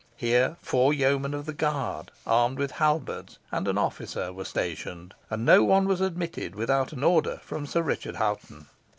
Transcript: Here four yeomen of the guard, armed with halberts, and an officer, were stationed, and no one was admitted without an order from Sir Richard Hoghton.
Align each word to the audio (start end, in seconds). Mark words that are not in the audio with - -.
Here 0.17 0.57
four 0.63 0.95
yeomen 0.95 1.35
of 1.35 1.45
the 1.45 1.53
guard, 1.53 2.09
armed 2.25 2.57
with 2.57 2.71
halberts, 2.71 3.37
and 3.51 3.67
an 3.67 3.77
officer, 3.77 4.33
were 4.33 4.45
stationed, 4.45 5.13
and 5.29 5.45
no 5.45 5.63
one 5.63 5.87
was 5.87 6.01
admitted 6.01 6.55
without 6.55 6.91
an 6.91 7.03
order 7.03 7.37
from 7.43 7.67
Sir 7.67 7.83
Richard 7.83 8.15
Hoghton. 8.15 8.65